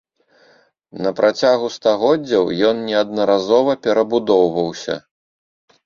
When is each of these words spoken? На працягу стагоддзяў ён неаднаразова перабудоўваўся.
На 1.07 1.11
працягу 1.19 1.67
стагоддзяў 1.77 2.45
ён 2.73 2.83
неаднаразова 2.91 3.79
перабудоўваўся. 3.87 5.01